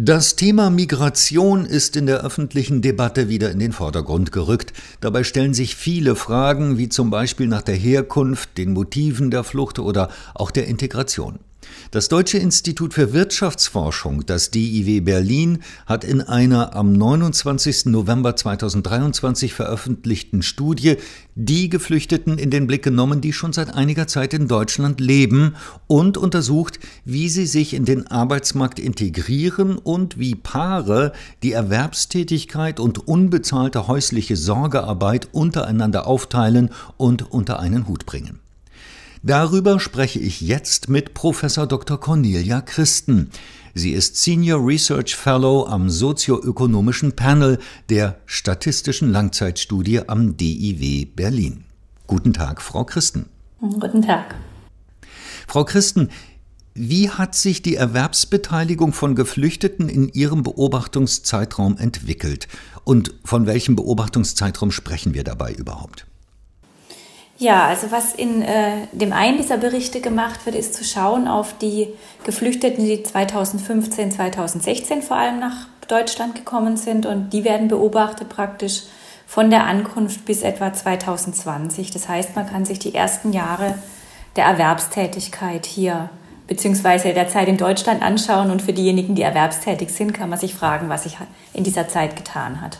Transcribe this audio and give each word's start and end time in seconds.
Das 0.00 0.36
Thema 0.36 0.70
Migration 0.70 1.64
ist 1.64 1.96
in 1.96 2.06
der 2.06 2.20
öffentlichen 2.24 2.82
Debatte 2.82 3.28
wieder 3.28 3.50
in 3.50 3.58
den 3.58 3.72
Vordergrund 3.72 4.30
gerückt. 4.30 4.72
Dabei 5.00 5.24
stellen 5.24 5.54
sich 5.54 5.74
viele 5.74 6.14
Fragen, 6.14 6.78
wie 6.78 6.88
zum 6.88 7.10
Beispiel 7.10 7.48
nach 7.48 7.62
der 7.62 7.74
Herkunft, 7.74 8.58
den 8.58 8.74
Motiven 8.74 9.32
der 9.32 9.42
Flucht 9.42 9.80
oder 9.80 10.08
auch 10.34 10.52
der 10.52 10.68
Integration. 10.68 11.40
Das 11.90 12.08
Deutsche 12.08 12.38
Institut 12.38 12.92
für 12.92 13.12
Wirtschaftsforschung, 13.12 14.26
das 14.26 14.50
DIW 14.50 15.00
Berlin, 15.00 15.60
hat 15.86 16.04
in 16.04 16.20
einer 16.20 16.76
am 16.76 16.92
29. 16.92 17.86
November 17.86 18.36
2023 18.36 19.54
veröffentlichten 19.54 20.42
Studie 20.42 20.96
die 21.34 21.68
Geflüchteten 21.68 22.36
in 22.36 22.50
den 22.50 22.66
Blick 22.66 22.82
genommen, 22.82 23.20
die 23.20 23.32
schon 23.32 23.52
seit 23.52 23.74
einiger 23.74 24.06
Zeit 24.06 24.34
in 24.34 24.48
Deutschland 24.48 25.00
leben 25.00 25.54
und 25.86 26.18
untersucht, 26.18 26.78
wie 27.04 27.28
sie 27.28 27.46
sich 27.46 27.74
in 27.74 27.84
den 27.84 28.06
Arbeitsmarkt 28.06 28.78
integrieren 28.78 29.78
und 29.78 30.18
wie 30.18 30.34
Paare 30.34 31.12
die 31.42 31.52
Erwerbstätigkeit 31.52 32.80
und 32.80 33.06
unbezahlte 33.08 33.88
häusliche 33.88 34.36
Sorgearbeit 34.36 35.28
untereinander 35.32 36.06
aufteilen 36.06 36.70
und 36.96 37.30
unter 37.30 37.60
einen 37.60 37.86
Hut 37.86 38.04
bringen. 38.04 38.40
Darüber 39.22 39.80
spreche 39.80 40.20
ich 40.20 40.40
jetzt 40.40 40.88
mit 40.88 41.12
Professor 41.12 41.66
Dr. 41.66 41.98
Cornelia 41.98 42.60
Christen. 42.60 43.30
Sie 43.74 43.92
ist 43.92 44.16
Senior 44.16 44.64
Research 44.64 45.16
Fellow 45.16 45.66
am 45.66 45.90
sozioökonomischen 45.90 47.16
Panel 47.16 47.58
der 47.88 48.20
Statistischen 48.26 49.10
Langzeitstudie 49.10 50.08
am 50.08 50.36
DIW 50.36 51.06
Berlin. 51.06 51.64
Guten 52.06 52.32
Tag, 52.32 52.62
Frau 52.62 52.84
Christen. 52.84 53.26
Guten 53.60 54.02
Tag. 54.02 54.36
Frau 55.48 55.64
Christen, 55.64 56.10
wie 56.74 57.10
hat 57.10 57.34
sich 57.34 57.60
die 57.60 57.74
Erwerbsbeteiligung 57.74 58.92
von 58.92 59.16
Geflüchteten 59.16 59.88
in 59.88 60.08
Ihrem 60.10 60.44
Beobachtungszeitraum 60.44 61.76
entwickelt? 61.76 62.46
Und 62.84 63.14
von 63.24 63.46
welchem 63.46 63.74
Beobachtungszeitraum 63.74 64.70
sprechen 64.70 65.12
wir 65.12 65.24
dabei 65.24 65.52
überhaupt? 65.52 66.06
Ja, 67.38 67.66
also 67.66 67.92
was 67.92 68.14
in 68.14 68.42
äh, 68.42 68.88
dem 68.90 69.12
einen 69.12 69.38
dieser 69.38 69.58
Berichte 69.58 70.00
gemacht 70.00 70.44
wird, 70.44 70.56
ist 70.56 70.74
zu 70.74 70.82
schauen 70.82 71.28
auf 71.28 71.56
die 71.56 71.88
Geflüchteten, 72.24 72.84
die 72.84 73.00
2015, 73.00 74.10
2016 74.10 75.02
vor 75.02 75.16
allem 75.16 75.38
nach 75.38 75.68
Deutschland 75.86 76.34
gekommen 76.34 76.76
sind 76.76 77.06
und 77.06 77.30
die 77.30 77.44
werden 77.44 77.68
beobachtet 77.68 78.28
praktisch 78.28 78.82
von 79.24 79.50
der 79.50 79.66
Ankunft 79.66 80.24
bis 80.24 80.42
etwa 80.42 80.72
2020. 80.72 81.92
Das 81.92 82.08
heißt, 82.08 82.34
man 82.34 82.48
kann 82.48 82.64
sich 82.64 82.80
die 82.80 82.94
ersten 82.94 83.32
Jahre 83.32 83.78
der 84.34 84.46
Erwerbstätigkeit 84.46 85.64
hier 85.64 86.10
beziehungsweise 86.48 87.12
der 87.12 87.28
Zeit 87.28 87.46
in 87.46 87.56
Deutschland 87.56 88.02
anschauen 88.02 88.50
und 88.50 88.62
für 88.62 88.72
diejenigen, 88.72 89.14
die 89.14 89.22
erwerbstätig 89.22 89.90
sind, 89.90 90.12
kann 90.12 90.30
man 90.30 90.38
sich 90.40 90.54
fragen, 90.54 90.88
was 90.88 91.04
sich 91.04 91.16
in 91.52 91.62
dieser 91.62 91.86
Zeit 91.88 92.16
getan 92.16 92.60
hat. 92.60 92.78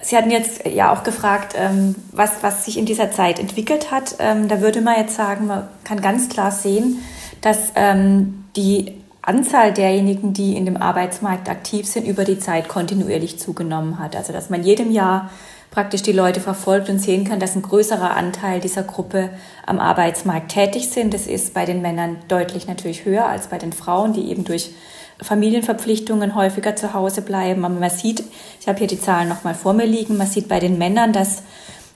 Sie 0.00 0.16
hatten 0.16 0.30
jetzt 0.30 0.66
ja 0.66 0.92
auch 0.92 1.04
gefragt, 1.04 1.54
ähm, 1.56 1.94
was, 2.10 2.42
was 2.42 2.64
sich 2.64 2.78
in 2.78 2.86
dieser 2.86 3.10
Zeit 3.10 3.38
entwickelt 3.38 3.90
hat. 3.90 4.16
Ähm, 4.18 4.48
da 4.48 4.60
würde 4.60 4.80
man 4.80 4.96
jetzt 4.96 5.14
sagen, 5.14 5.46
man 5.46 5.68
kann 5.84 6.00
ganz 6.00 6.28
klar 6.28 6.50
sehen, 6.50 6.98
dass 7.40 7.72
ähm, 7.76 8.44
die 8.56 9.02
Anzahl 9.22 9.72
derjenigen, 9.72 10.32
die 10.32 10.56
in 10.56 10.66
dem 10.66 10.76
Arbeitsmarkt 10.76 11.48
aktiv 11.48 11.86
sind, 11.86 12.06
über 12.06 12.24
die 12.24 12.40
Zeit 12.40 12.68
kontinuierlich 12.68 13.38
zugenommen 13.38 13.98
hat. 14.00 14.16
Also 14.16 14.32
dass 14.32 14.50
man 14.50 14.64
jedem 14.64 14.90
Jahr 14.90 15.30
praktisch 15.70 16.02
die 16.02 16.12
Leute 16.12 16.40
verfolgt 16.40 16.90
und 16.90 16.98
sehen 16.98 17.24
kann, 17.24 17.40
dass 17.40 17.56
ein 17.56 17.62
größerer 17.62 18.16
Anteil 18.16 18.60
dieser 18.60 18.82
Gruppe 18.82 19.30
am 19.64 19.78
Arbeitsmarkt 19.78 20.50
tätig 20.50 20.90
sind. 20.90 21.14
Das 21.14 21.26
ist 21.26 21.54
bei 21.54 21.64
den 21.64 21.80
Männern 21.80 22.18
deutlich 22.28 22.66
natürlich 22.66 23.04
höher 23.04 23.26
als 23.26 23.46
bei 23.46 23.58
den 23.58 23.72
Frauen, 23.72 24.12
die 24.12 24.30
eben 24.30 24.44
durch 24.44 24.70
Familienverpflichtungen 25.22 26.34
häufiger 26.34 26.76
zu 26.76 26.94
Hause 26.94 27.22
bleiben. 27.22 27.64
Aber 27.64 27.74
man 27.74 27.90
sieht, 27.90 28.22
ich 28.60 28.68
habe 28.68 28.78
hier 28.78 28.86
die 28.86 29.00
Zahlen 29.00 29.28
nochmal 29.28 29.54
vor 29.54 29.72
mir 29.72 29.86
liegen, 29.86 30.16
man 30.16 30.26
sieht 30.26 30.48
bei 30.48 30.60
den 30.60 30.78
Männern, 30.78 31.12
dass 31.12 31.42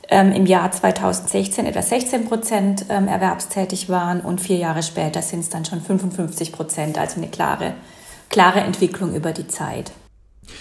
ähm, 0.09 0.33
im 0.33 0.47
Jahr 0.47 0.71
2016 0.71 1.67
etwa 1.67 1.83
16 1.83 2.27
Prozent 2.27 2.87
ähm, 2.89 3.09
erwerbstätig 3.09 3.89
waren 3.89 4.21
und 4.21 4.41
vier 4.41 4.57
Jahre 4.57 4.83
später 4.83 5.23
sind 5.23 5.41
es 5.41 5.49
dann 5.49 5.65
schon 5.65 5.81
55 5.81 6.53
Prozent, 6.53 6.99
also 6.99 7.17
eine 7.17 7.29
klare, 7.29 7.75
klare 8.29 8.61
Entwicklung 8.61 9.15
über 9.15 9.33
die 9.33 9.49
Zeit. 9.49 9.93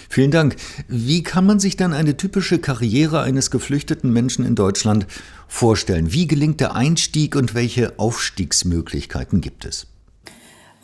Vielen 0.09 0.31
Dank. 0.31 0.55
Wie 0.87 1.21
kann 1.21 1.45
man 1.45 1.59
sich 1.59 1.77
dann 1.77 1.93
eine 1.93 2.17
typische 2.17 2.57
Karriere 2.57 3.21
eines 3.21 3.51
geflüchteten 3.51 4.11
Menschen 4.11 4.43
in 4.43 4.55
Deutschland 4.55 5.05
vorstellen? 5.47 6.11
Wie 6.11 6.27
gelingt 6.27 6.59
der 6.59 6.75
Einstieg 6.75 7.35
und 7.35 7.53
welche 7.53 7.99
Aufstiegsmöglichkeiten 7.99 9.41
gibt 9.41 9.65
es? 9.65 9.87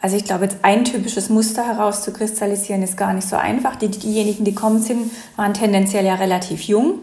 Also 0.01 0.17
ich 0.17 0.25
glaube, 0.25 0.45
jetzt 0.45 0.57
ein 0.63 0.83
typisches 0.83 1.29
Muster 1.29 1.65
herauszukristallisieren 1.65 2.81
ist 2.81 2.97
gar 2.97 3.13
nicht 3.13 3.27
so 3.27 3.35
einfach. 3.35 3.75
Die, 3.75 3.87
diejenigen, 3.87 4.43
die 4.43 4.55
kommen 4.55 4.81
sind, 4.81 5.11
waren 5.35 5.53
tendenziell 5.53 6.05
ja 6.05 6.15
relativ 6.15 6.63
jung. 6.63 6.99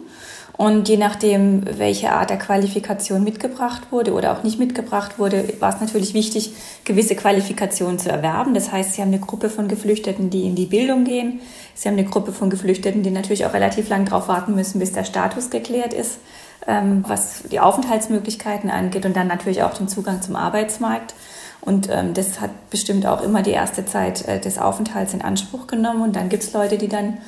Und 0.58 0.88
je 0.88 0.96
nachdem, 0.96 1.62
welche 1.78 2.10
Art 2.10 2.30
der 2.30 2.36
Qualifikation 2.36 3.22
mitgebracht 3.22 3.92
wurde 3.92 4.12
oder 4.12 4.32
auch 4.32 4.42
nicht 4.42 4.58
mitgebracht 4.58 5.20
wurde, 5.20 5.54
war 5.60 5.72
es 5.72 5.80
natürlich 5.80 6.14
wichtig, 6.14 6.52
gewisse 6.82 7.14
Qualifikationen 7.14 8.00
zu 8.00 8.10
erwerben. 8.10 8.54
Das 8.54 8.72
heißt, 8.72 8.94
Sie 8.94 9.00
haben 9.00 9.12
eine 9.12 9.20
Gruppe 9.20 9.50
von 9.50 9.68
Geflüchteten, 9.68 10.30
die 10.30 10.46
in 10.46 10.56
die 10.56 10.66
Bildung 10.66 11.04
gehen. 11.04 11.38
Sie 11.76 11.88
haben 11.88 11.96
eine 11.96 12.08
Gruppe 12.08 12.32
von 12.32 12.50
Geflüchteten, 12.50 13.04
die 13.04 13.12
natürlich 13.12 13.46
auch 13.46 13.54
relativ 13.54 13.88
lang 13.88 14.04
darauf 14.06 14.26
warten 14.26 14.56
müssen, 14.56 14.80
bis 14.80 14.90
der 14.90 15.04
Status 15.04 15.50
geklärt 15.50 15.94
ist, 15.94 16.18
ähm, 16.66 17.04
was 17.06 17.44
die 17.52 17.60
Aufenthaltsmöglichkeiten 17.60 18.68
angeht 18.68 19.06
und 19.06 19.14
dann 19.14 19.28
natürlich 19.28 19.62
auch 19.62 19.74
den 19.74 19.86
Zugang 19.86 20.22
zum 20.22 20.34
Arbeitsmarkt. 20.34 21.14
Und 21.60 21.88
ähm, 21.90 22.14
das 22.14 22.40
hat 22.40 22.70
bestimmt 22.70 23.06
auch 23.06 23.22
immer 23.22 23.42
die 23.42 23.50
erste 23.50 23.84
Zeit 23.84 24.26
äh, 24.26 24.40
des 24.40 24.58
Aufenthalts 24.58 25.14
in 25.14 25.22
Anspruch 25.22 25.66
genommen. 25.66 26.02
Und 26.02 26.16
dann 26.16 26.28
gibt 26.28 26.44
es 26.44 26.52
Leute, 26.52 26.78
die 26.78 26.88
dann 26.88 27.18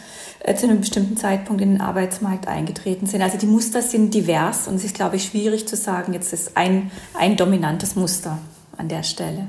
äh, 0.40 0.54
zu 0.54 0.66
einem 0.66 0.80
bestimmten 0.80 1.16
Zeitpunkt 1.16 1.60
in 1.60 1.72
den 1.72 1.80
Arbeitsmarkt 1.80 2.48
eingetreten 2.48 3.06
sind. 3.06 3.22
Also 3.22 3.36
die 3.36 3.46
Muster 3.46 3.82
sind 3.82 4.14
divers 4.14 4.68
und 4.68 4.76
es 4.76 4.84
ist, 4.84 4.94
glaube 4.94 5.16
ich, 5.16 5.24
schwierig 5.24 5.68
zu 5.68 5.76
sagen, 5.76 6.14
jetzt 6.14 6.32
ist 6.32 6.56
ein, 6.56 6.90
ein 7.18 7.36
dominantes 7.36 7.96
Muster 7.96 8.38
an 8.78 8.88
der 8.88 9.02
Stelle. 9.02 9.48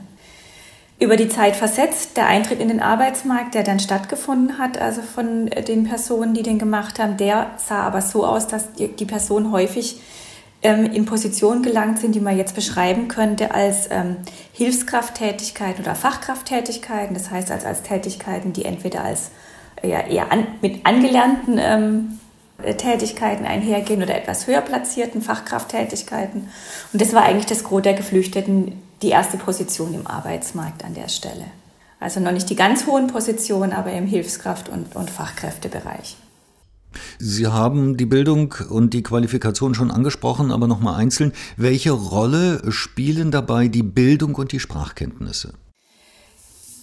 Über 0.99 1.15
die 1.15 1.29
Zeit 1.29 1.55
versetzt, 1.55 2.17
der 2.17 2.27
Eintritt 2.27 2.59
in 2.59 2.67
den 2.67 2.79
Arbeitsmarkt, 2.79 3.55
der 3.55 3.63
dann 3.63 3.79
stattgefunden 3.79 4.59
hat, 4.59 4.79
also 4.79 5.01
von 5.01 5.47
äh, 5.47 5.63
den 5.63 5.85
Personen, 5.85 6.33
die 6.33 6.43
den 6.43 6.59
gemacht 6.59 6.99
haben, 6.99 7.17
der 7.17 7.51
sah 7.57 7.83
aber 7.83 8.01
so 8.01 8.25
aus, 8.25 8.47
dass 8.47 8.73
die, 8.73 8.89
die 8.89 9.05
Person 9.05 9.51
häufig 9.51 10.01
ähm, 10.63 10.85
in 10.85 11.05
Positionen 11.05 11.63
gelangt 11.63 11.99
sind, 11.99 12.13
die 12.13 12.19
man 12.19 12.37
jetzt 12.37 12.55
beschreiben 12.55 13.07
könnte 13.07 13.53
als 13.53 13.87
ähm, 13.89 14.17
Hilfskrafttätigkeiten 14.53 15.83
oder 15.83 15.95
Fachkrafttätigkeiten, 15.95 17.13
das 17.13 17.31
heißt 17.31 17.51
als, 17.51 17.65
als 17.65 17.81
Tätigkeiten, 17.83 18.53
die 18.53 18.65
entweder 18.65 19.03
als 19.03 19.31
ja, 19.83 20.01
eher 20.01 20.31
an, 20.31 20.47
mit 20.61 20.85
angelernten 20.85 21.57
ähm, 21.57 22.19
Tätigkeiten 22.77 23.45
einhergehen 23.45 24.03
oder 24.03 24.15
etwas 24.15 24.45
höher 24.45 24.61
platzierten 24.61 25.21
Fachkrafttätigkeiten. 25.21 26.49
Und 26.93 27.01
das 27.01 27.13
war 27.13 27.23
eigentlich 27.23 27.47
das 27.47 27.63
Gros 27.63 27.81
der 27.81 27.93
Geflüchteten, 27.93 28.79
die 29.01 29.09
erste 29.09 29.37
Position 29.37 29.95
im 29.95 30.05
Arbeitsmarkt 30.05 30.85
an 30.85 30.93
der 30.93 31.09
Stelle. 31.09 31.45
Also 31.99 32.19
noch 32.19 32.31
nicht 32.31 32.49
die 32.49 32.55
ganz 32.55 32.85
hohen 32.85 33.07
Positionen, 33.07 33.73
aber 33.73 33.91
im 33.91 34.07
Hilfskraft- 34.07 34.69
und, 34.69 34.95
und 34.95 35.09
Fachkräftebereich. 35.09 36.17
Sie 37.19 37.47
haben 37.47 37.97
die 37.97 38.05
Bildung 38.05 38.53
und 38.69 38.93
die 38.93 39.03
Qualifikation 39.03 39.73
schon 39.75 39.91
angesprochen, 39.91 40.51
aber 40.51 40.67
nochmal 40.67 40.99
einzeln. 40.99 41.33
Welche 41.57 41.91
Rolle 41.91 42.71
spielen 42.71 43.31
dabei 43.31 43.67
die 43.67 43.83
Bildung 43.83 44.35
und 44.35 44.51
die 44.51 44.59
Sprachkenntnisse? 44.59 45.53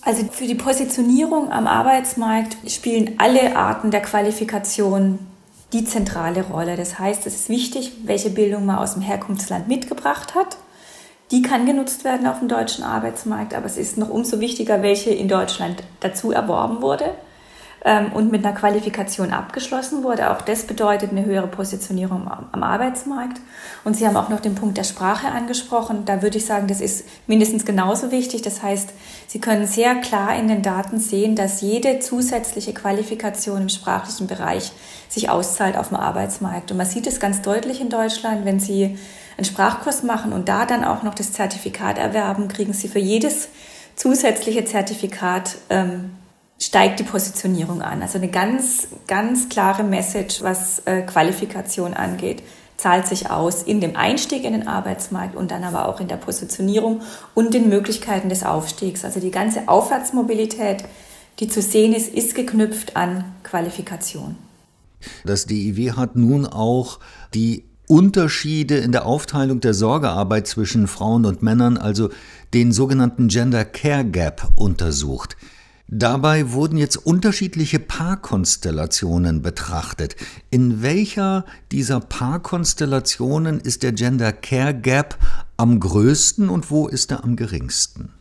Also 0.03 0.25
für 0.31 0.47
die 0.47 0.55
Positionierung 0.55 1.53
am 1.53 1.67
Arbeitsmarkt 1.67 2.57
spielen 2.71 3.15
alle 3.19 3.57
Arten 3.57 3.91
der 3.91 4.01
Qualifikation 4.01 5.19
die 5.73 5.85
zentrale 5.85 6.43
Rolle. 6.45 6.77
Das 6.77 6.99
heißt, 6.99 7.27
es 7.27 7.35
ist 7.35 7.49
wichtig, 7.51 7.93
welche 8.05 8.31
Bildung 8.31 8.65
man 8.65 8.79
aus 8.79 8.95
dem 8.95 9.03
Herkunftsland 9.03 9.69
mitgebracht 9.69 10.35
hat. 10.35 10.57
Die 11.31 11.43
kann 11.43 11.67
genutzt 11.67 12.05
werden 12.05 12.27
auf 12.27 12.39
dem 12.39 12.49
deutschen 12.49 12.85
Arbeitsmarkt, 12.85 13.53
aber 13.53 13.67
es 13.67 13.77
ist 13.77 13.99
noch 13.99 14.09
umso 14.09 14.41
wichtiger, 14.41 14.81
welche 14.81 15.11
in 15.11 15.29
Deutschland 15.29 15.83
dazu 16.01 16.33
erworben 16.33 16.81
wurde 16.81 17.13
ähm, 17.85 18.13
und 18.13 18.33
mit 18.33 18.45
einer 18.45 18.55
Qualifikation 18.55 19.33
abgeschlossen 19.33 20.03
wurde. 20.03 20.31
Auch 20.31 20.43
das 20.43 20.65
bedeutet 20.65 21.11
eine 21.11 21.25
höhere 21.25 21.47
Positionierung 21.47 22.29
am, 22.29 22.63
Arbeitsmarkt. 22.63 23.41
Und 23.85 23.97
Sie 23.97 24.07
haben 24.07 24.17
auch 24.17 24.29
noch 24.29 24.41
den 24.41 24.55
Punkt 24.55 24.77
der 24.77 24.85
Sprache 24.85 25.29
angesprochen. 25.29 26.05
Da 26.05 26.23
würde 26.23 26.39
ich 26.39 26.47
sagen, 26.47 26.67
das 26.67 26.81
ist 26.81 27.05
mindestens 27.27 27.65
genauso 27.65 28.11
wichtig. 28.11 28.43
Das 28.43 28.63
heißt, 28.63 28.91
Sie 29.27 29.41
können 29.41 29.67
sehr 29.67 29.95
klar 29.97 30.37
in 30.37 30.49
den 30.49 30.63
Daten 30.63 30.99
sehen, 30.99 31.37
dass 31.37 31.61
jede 31.61 32.01
zusätzliche 32.01 32.75
Qualifikation 32.75 33.63
im 33.63 33.69
sprachlichen 33.69 34.27
Bereich 34.27 34.73
sich 35.09 35.31
auszahlt 35.31 35.77
auf 35.77 35.89
dem 35.89 35.99
Arbeitsmarkt. 35.99 36.71
Und 36.71 36.77
man 36.77 36.87
sieht 36.87 37.07
es 37.07 37.21
ganz 37.21 37.43
deutlich 37.43 37.81
in 37.81 37.91
Deutschland, 37.91 38.45
wenn 38.45 38.61
Sie 38.61 38.99
einen 39.37 39.45
Sprachkurs 39.45 40.03
machen 40.03 40.33
und 40.33 40.49
da 40.49 40.67
dann 40.67 40.85
auch 40.85 41.05
noch 41.05 41.15
das 41.15 41.33
Zertifikat 41.33 41.97
erwerben, 41.97 42.49
kriegen 42.49 42.73
Sie 42.73 42.89
für 42.89 42.99
jedes 42.99 43.49
zusätzliche 43.95 44.65
Zertifikat 44.65 45.57
ähm, 45.71 46.11
steigt 46.58 46.99
die 46.99 47.05
Positionierung 47.05 47.82
an. 47.82 48.02
Also 48.02 48.19
eine 48.19 48.28
ganz, 48.28 48.88
ganz 49.06 49.49
klare 49.49 49.84
Message, 49.84 50.43
was 50.43 50.81
äh, 50.81 51.02
Qualifikation 51.02 51.94
angeht, 51.94 52.43
zahlt 52.76 53.06
sich 53.06 53.31
aus 53.31 53.62
in 53.62 53.81
dem 53.81 53.96
Einstieg 53.96 54.44
in 54.44 54.52
den 54.52 54.66
Arbeitsmarkt 54.66 55.34
und 55.37 55.50
dann 55.50 55.64
aber 55.64 55.88
auch 55.88 56.00
in 56.00 56.08
der 56.08 56.16
Positionierung 56.16 57.02
und 57.34 57.55
den 57.55 57.69
Möglichkeiten 57.69 58.28
des 58.28 58.44
Aufstiegs. 58.44 59.05
Also 59.05 59.20
die 59.20 59.31
ganze 59.31 59.69
Aufwärtsmobilität, 59.69 60.84
die 61.40 61.49
zu 61.49 61.60
sehen 61.60 61.93
ist, 61.93 62.12
ist 62.12 62.34
geknüpft 62.34 62.96
an 62.96 63.25
Qualifikation. 63.43 64.37
Das 65.25 65.46
DIW 65.46 65.93
hat 65.93 66.16
nun 66.16 66.46
auch 66.46 66.99
die 67.34 67.64
Unterschiede 67.88 68.76
in 68.76 68.93
der 68.93 69.06
Aufteilung 69.06 69.60
der 69.60 69.75
Sorgearbeit 69.75 70.46
zwischen 70.46 70.87
Frauen 70.87 71.25
und 71.25 71.43
Männern, 71.43 71.78
also 71.78 72.10
den 72.52 72.70
sogenannten 72.70 73.28
Gender 73.28 73.64
Care 73.64 74.05
Gap, 74.05 74.49
untersucht. 74.56 75.37
Dabei 75.90 76.52
wurden 76.52 76.76
jetzt 76.76 76.96
unterschiedliche 76.96 77.79
Paarkonstellationen 77.79 79.40
betrachtet. 79.40 80.17
In 80.50 80.82
welcher 80.82 81.46
dieser 81.73 82.00
Paarkonstellationen 82.00 83.58
ist 83.58 83.82
der 83.82 83.93
Gender 83.93 84.32
Care 84.32 84.75
Gap 84.75 85.17
am 85.56 85.81
größten 85.81 86.50
und 86.50 86.70
wo 86.70 86.88
ist 86.88 87.11
er 87.11 87.25
am 87.25 87.37
geringsten? 87.37 88.12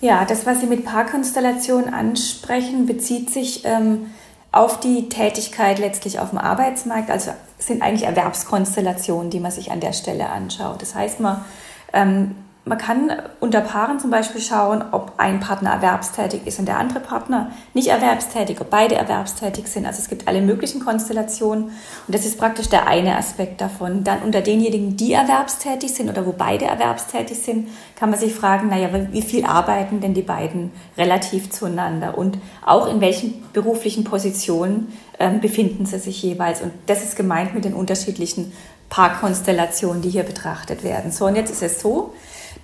Ja, 0.00 0.24
das, 0.24 0.46
was 0.46 0.60
Sie 0.60 0.66
mit 0.66 0.84
Paarkonstellationen 0.84 1.94
ansprechen, 1.94 2.86
bezieht 2.86 3.30
sich 3.30 3.62
ähm, 3.64 4.06
auf 4.50 4.80
die 4.80 5.08
Tätigkeit 5.08 5.78
letztlich 5.78 6.18
auf 6.18 6.30
dem 6.30 6.38
Arbeitsmarkt. 6.38 7.10
Also 7.10 7.30
sind 7.60 7.82
eigentlich 7.82 8.02
Erwerbskonstellationen, 8.02 9.30
die 9.30 9.38
man 9.40 9.52
sich 9.52 9.70
an 9.70 9.78
der 9.78 9.92
Stelle 9.92 10.28
anschaut. 10.28 10.82
Das 10.82 10.96
heißt, 10.96 11.20
man 11.20 11.44
ähm, 11.92 12.34
man 12.68 12.78
kann 12.78 13.12
unter 13.38 13.60
Paaren 13.60 14.00
zum 14.00 14.10
Beispiel 14.10 14.40
schauen, 14.40 14.82
ob 14.90 15.12
ein 15.18 15.38
Partner 15.38 15.70
erwerbstätig 15.70 16.48
ist 16.48 16.58
und 16.58 16.66
der 16.66 16.78
andere 16.78 16.98
Partner 16.98 17.52
nicht 17.74 17.86
erwerbstätig, 17.86 18.60
ob 18.60 18.70
beide 18.70 18.96
erwerbstätig 18.96 19.68
sind. 19.68 19.86
Also 19.86 20.00
es 20.00 20.08
gibt 20.08 20.26
alle 20.26 20.42
möglichen 20.42 20.84
Konstellationen 20.84 21.66
und 21.66 22.14
das 22.14 22.26
ist 22.26 22.38
praktisch 22.38 22.68
der 22.68 22.88
eine 22.88 23.16
Aspekt 23.16 23.60
davon. 23.60 24.02
Dann 24.02 24.22
unter 24.22 24.40
denjenigen, 24.40 24.96
die 24.96 25.12
erwerbstätig 25.12 25.94
sind 25.94 26.10
oder 26.10 26.26
wo 26.26 26.32
beide 26.32 26.64
erwerbstätig 26.64 27.38
sind, 27.38 27.68
kann 27.94 28.10
man 28.10 28.18
sich 28.18 28.34
fragen, 28.34 28.68
naja, 28.68 28.88
wie 29.12 29.22
viel 29.22 29.44
arbeiten 29.44 30.00
denn 30.00 30.14
die 30.14 30.22
beiden 30.22 30.72
relativ 30.98 31.50
zueinander 31.50 32.18
und 32.18 32.36
auch 32.64 32.88
in 32.88 33.00
welchen 33.00 33.44
beruflichen 33.52 34.02
Positionen 34.02 34.92
ähm, 35.20 35.40
befinden 35.40 35.86
sie 35.86 36.00
sich 36.00 36.20
jeweils. 36.20 36.62
Und 36.62 36.72
das 36.86 37.04
ist 37.04 37.14
gemeint 37.14 37.54
mit 37.54 37.64
den 37.64 37.74
unterschiedlichen 37.74 38.52
Paarkonstellationen, 38.88 40.02
die 40.02 40.10
hier 40.10 40.24
betrachtet 40.24 40.82
werden. 40.82 41.12
So, 41.12 41.26
und 41.26 41.36
jetzt 41.36 41.52
ist 41.52 41.62
es 41.62 41.80
so, 41.80 42.12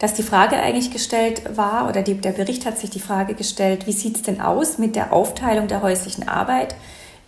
dass 0.02 0.14
die 0.14 0.24
Frage 0.24 0.56
eigentlich 0.56 0.90
gestellt 0.90 1.56
war, 1.56 1.88
oder 1.88 2.02
die, 2.02 2.14
der 2.14 2.32
Bericht 2.32 2.66
hat 2.66 2.76
sich 2.76 2.90
die 2.90 2.98
Frage 2.98 3.34
gestellt, 3.34 3.86
wie 3.86 3.92
sieht 3.92 4.16
es 4.16 4.22
denn 4.22 4.40
aus 4.40 4.76
mit 4.78 4.96
der 4.96 5.12
Aufteilung 5.12 5.68
der 5.68 5.80
häuslichen 5.80 6.28
Arbeit 6.28 6.74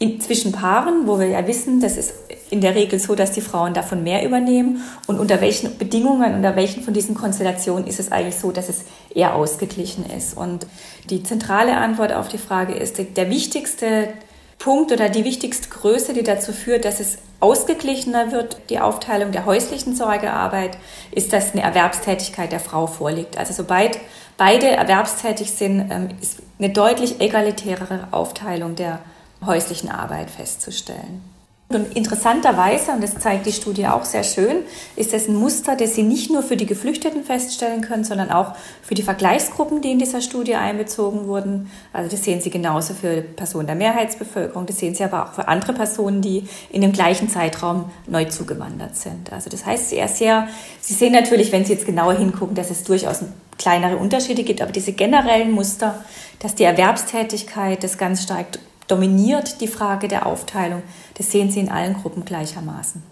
in, 0.00 0.20
zwischen 0.20 0.50
Paaren, 0.50 1.06
wo 1.06 1.20
wir 1.20 1.28
ja 1.28 1.46
wissen, 1.46 1.80
das 1.80 1.96
ist 1.96 2.14
in 2.50 2.60
der 2.60 2.74
Regel 2.74 2.98
so, 2.98 3.14
dass 3.14 3.30
die 3.30 3.42
Frauen 3.42 3.74
davon 3.74 4.02
mehr 4.02 4.26
übernehmen 4.26 4.82
und 5.06 5.20
unter 5.20 5.40
welchen 5.40 5.78
Bedingungen, 5.78 6.34
unter 6.34 6.56
welchen 6.56 6.82
von 6.82 6.92
diesen 6.92 7.14
Konstellationen 7.14 7.86
ist 7.86 8.00
es 8.00 8.10
eigentlich 8.10 8.40
so, 8.40 8.50
dass 8.50 8.68
es 8.68 8.82
eher 9.14 9.36
ausgeglichen 9.36 10.04
ist. 10.10 10.36
Und 10.36 10.66
die 11.10 11.22
zentrale 11.22 11.76
Antwort 11.76 12.12
auf 12.12 12.26
die 12.26 12.38
Frage 12.38 12.74
ist, 12.74 12.98
der 12.98 13.30
wichtigste 13.30 14.08
Punkt 14.58 14.92
oder 14.92 15.08
die 15.08 15.24
wichtigste 15.24 15.68
Größe, 15.68 16.14
die 16.14 16.22
dazu 16.22 16.52
führt, 16.52 16.84
dass 16.84 17.00
es 17.00 17.18
ausgeglichener 17.40 18.32
wird, 18.32 18.58
die 18.70 18.80
Aufteilung 18.80 19.32
der 19.32 19.44
häuslichen 19.44 19.94
Sorgearbeit, 19.94 20.78
ist, 21.10 21.32
dass 21.32 21.52
eine 21.52 21.62
Erwerbstätigkeit 21.62 22.52
der 22.52 22.60
Frau 22.60 22.86
vorliegt. 22.86 23.36
Also 23.36 23.52
sobald 23.52 23.98
beide 24.36 24.68
erwerbstätig 24.68 25.50
sind, 25.50 25.90
ähm, 25.90 26.08
ist 26.20 26.38
eine 26.58 26.70
deutlich 26.70 27.20
egalitärere 27.20 28.08
Aufteilung 28.12 28.76
der 28.76 29.00
häuslichen 29.44 29.90
Arbeit 29.90 30.30
festzustellen. 30.30 31.33
Und 31.68 31.96
interessanterweise, 31.96 32.92
und 32.92 33.02
das 33.02 33.18
zeigt 33.18 33.46
die 33.46 33.52
Studie 33.52 33.86
auch 33.86 34.04
sehr 34.04 34.22
schön, 34.22 34.58
ist 34.96 35.14
es 35.14 35.28
ein 35.28 35.34
Muster, 35.34 35.76
das 35.76 35.94
Sie 35.94 36.02
nicht 36.02 36.30
nur 36.30 36.42
für 36.42 36.56
die 36.56 36.66
Geflüchteten 36.66 37.24
feststellen 37.24 37.80
können, 37.80 38.04
sondern 38.04 38.30
auch 38.30 38.54
für 38.82 38.94
die 38.94 39.02
Vergleichsgruppen, 39.02 39.80
die 39.80 39.90
in 39.90 39.98
dieser 39.98 40.20
Studie 40.20 40.56
einbezogen 40.56 41.26
wurden. 41.26 41.70
Also 41.92 42.10
das 42.10 42.22
sehen 42.22 42.42
Sie 42.42 42.50
genauso 42.50 42.92
für 42.92 43.22
Personen 43.22 43.66
der 43.66 43.76
Mehrheitsbevölkerung, 43.76 44.66
das 44.66 44.78
sehen 44.78 44.94
Sie 44.94 45.02
aber 45.02 45.24
auch 45.24 45.32
für 45.32 45.48
andere 45.48 45.72
Personen, 45.72 46.20
die 46.20 46.46
in 46.70 46.82
dem 46.82 46.92
gleichen 46.92 47.30
Zeitraum 47.30 47.90
neu 48.06 48.26
zugewandert 48.26 48.94
sind. 48.94 49.32
Also 49.32 49.48
das 49.48 49.64
heißt, 49.64 49.88
sehr, 49.88 50.06
sehr, 50.06 50.48
Sie 50.80 50.94
sehen 50.94 51.12
natürlich, 51.12 51.50
wenn 51.50 51.64
Sie 51.64 51.72
jetzt 51.72 51.86
genauer 51.86 52.14
hingucken, 52.14 52.54
dass 52.54 52.70
es 52.70 52.84
durchaus 52.84 53.20
kleinere 53.56 53.96
Unterschiede 53.96 54.44
gibt, 54.44 54.60
aber 54.60 54.72
diese 54.72 54.92
generellen 54.92 55.50
Muster, 55.50 56.04
dass 56.40 56.54
die 56.54 56.64
Erwerbstätigkeit 56.64 57.82
das 57.82 57.96
ganz 57.96 58.22
stark 58.22 58.46
dominiert 58.88 59.60
die 59.60 59.68
Frage 59.68 60.08
der 60.08 60.26
Aufteilung. 60.26 60.82
Das 61.14 61.30
sehen 61.30 61.50
Sie 61.50 61.60
in 61.60 61.70
allen 61.70 61.94
Gruppen 61.94 62.24
gleichermaßen. 62.24 63.02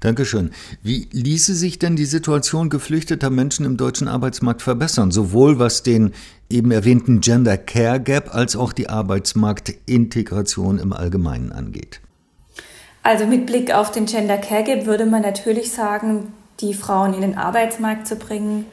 Dankeschön. 0.00 0.50
Wie 0.82 1.08
ließe 1.12 1.54
sich 1.54 1.78
denn 1.78 1.94
die 1.94 2.06
Situation 2.06 2.70
geflüchteter 2.70 3.30
Menschen 3.30 3.66
im 3.66 3.76
deutschen 3.76 4.08
Arbeitsmarkt 4.08 4.62
verbessern, 4.62 5.10
sowohl 5.10 5.58
was 5.58 5.82
den 5.82 6.12
eben 6.48 6.70
erwähnten 6.70 7.20
Gender 7.20 7.56
Care 7.56 8.00
Gap 8.00 8.34
als 8.34 8.56
auch 8.56 8.72
die 8.72 8.88
Arbeitsmarktintegration 8.88 10.78
im 10.78 10.92
Allgemeinen 10.92 11.52
angeht? 11.52 12.00
Also 13.02 13.26
mit 13.26 13.46
Blick 13.46 13.72
auf 13.72 13.92
den 13.92 14.06
Gender 14.06 14.38
Care 14.38 14.64
Gap 14.64 14.86
würde 14.86 15.06
man 15.06 15.22
natürlich 15.22 15.70
sagen, 15.70 16.32
die 16.60 16.74
Frauen 16.74 17.14
in 17.14 17.22
den 17.22 17.38
Arbeitsmarkt 17.38 18.06
zu 18.06 18.16
bringen, 18.16 18.66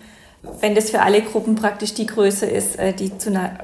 wenn 0.62 0.76
das 0.76 0.90
für 0.90 1.02
alle 1.02 1.22
Gruppen 1.22 1.56
praktisch 1.56 1.94
die 1.94 2.06
Größe 2.06 2.46
ist, 2.46 2.78
äh, 2.78 2.94
die 2.94 3.18
zu 3.18 3.30
einer 3.30 3.60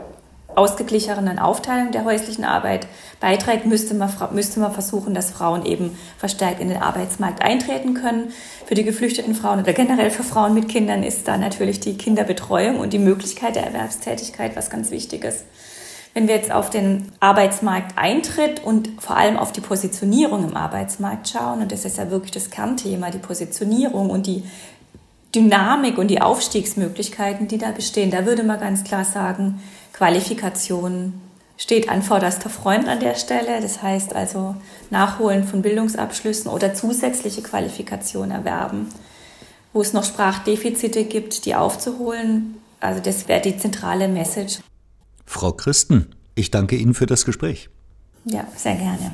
ausgeglichenen 0.56 1.40
Aufteilung 1.40 1.92
der 1.92 2.06
häuslichen 2.06 2.46
Arbeit 2.46 2.88
beiträgt, 3.20 3.66
müsste 3.66 3.94
man, 3.94 4.12
müsste 4.32 4.60
man 4.60 4.74
versuchen, 4.74 5.14
dass 5.14 5.32
Frauen 5.32 5.66
eben 5.66 5.98
verstärkt 6.18 6.60
in 6.60 6.70
den 6.70 6.82
Arbeitsmarkt 6.82 7.44
eintreten 7.44 7.94
können. 7.94 8.32
Für 8.66 8.76
die 8.76 8.84
geflüchteten 8.84 9.36
Frauen 9.36 9.60
oder 9.60 9.74
generell 9.74 10.12
für 10.12 10.24
Frauen 10.24 10.54
mit 10.54 10.70
Kindern 10.70 11.04
ist 11.04 11.28
da 11.28 11.38
natürlich 11.38 11.80
die 11.80 11.98
Kinderbetreuung 11.98 12.80
und 12.80 12.94
die 12.94 13.00
Möglichkeit 13.00 13.56
der 13.56 13.66
Erwerbstätigkeit 13.66 14.56
was 14.56 14.70
ganz 14.70 14.92
Wichtiges. 14.92 15.44
Wenn 16.14 16.28
wir 16.28 16.36
jetzt 16.36 16.52
auf 16.52 16.70
den 16.70 17.12
Arbeitsmarkt 17.20 17.98
eintritt 17.98 18.64
und 18.64 18.90
vor 19.00 19.18
allem 19.18 19.38
auf 19.38 19.52
die 19.52 19.62
Positionierung 19.62 20.48
im 20.48 20.56
Arbeitsmarkt 20.56 21.28
schauen, 21.30 21.62
und 21.62 21.72
das 21.72 21.86
ist 21.86 21.98
ja 21.98 22.12
wirklich 22.12 22.32
das 22.32 22.52
Kernthema, 22.52 23.10
die 23.10 23.18
Positionierung 23.18 24.12
und 24.12 24.28
die 24.28 24.44
Dynamik 25.34 25.98
und 25.98 26.10
die 26.10 26.22
Aufstiegsmöglichkeiten, 26.22 27.48
die 27.48 27.58
da 27.58 27.72
bestehen, 27.72 28.12
da 28.12 28.26
würde 28.26 28.44
man 28.44 28.60
ganz 28.60 28.84
klar 28.84 29.04
sagen, 29.04 29.60
Qualifikation 29.94 31.13
steht 31.57 31.88
an 31.88 32.01
vorderster 32.01 32.50
Front 32.50 32.88
an 32.88 33.00
der 33.00 33.16
Stelle. 33.16 33.62
Das 33.62 33.81
heißt 33.81 34.13
also 34.16 34.56
Nachholen 34.90 35.44
von 35.44 35.62
Bildungsabschlüssen 35.62 36.51
oder 36.51 36.74
zusätzliche 36.74 37.42
Qualifikation 37.42 38.31
erwerben, 38.31 38.90
wo 39.72 39.81
es 39.81 39.94
noch 39.94 40.04
Sprachdefizite 40.04 41.06
gibt, 41.06 41.45
die 41.45 41.56
aufzuholen. 41.56 42.56
Also 42.80 43.01
das 43.01 43.28
wäre 43.28 43.42
die 43.42 43.57
zentrale 43.57 44.07
Message. 44.07 44.60
Frau 45.25 45.54
Christen, 45.54 46.13
ich 46.36 46.51
danke 46.51 46.75
Ihnen 46.75 46.94
für 46.94 47.06
das 47.06 47.24
Gespräch. 47.24 47.69
Ja, 48.25 48.46
sehr 48.57 48.75
gerne. 48.75 49.13